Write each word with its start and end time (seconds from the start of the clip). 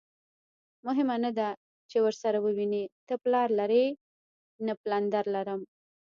مهمه 0.85 1.15
نه 1.25 1.31
ده 1.37 1.49
چې 1.89 1.97
ورسره 2.05 2.37
ووینې، 2.41 2.83
ته 3.07 3.13
پلار 3.23 3.47
لرې؟ 3.59 3.85
نه، 4.65 4.73
پلندر 4.81 5.25
لرم. 5.35 5.61